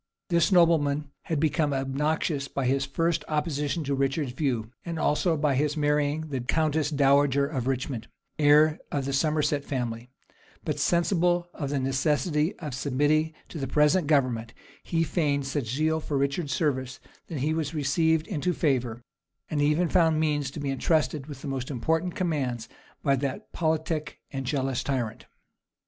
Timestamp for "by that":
23.03-23.53